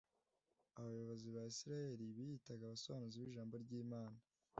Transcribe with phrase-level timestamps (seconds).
[0.79, 4.17] abayobozi ba isiraheli biyitaga abasobanuzi b’ijambo ry’imana